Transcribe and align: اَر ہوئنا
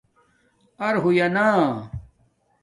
اَر 0.85 0.95
ہوئنا 1.03 1.47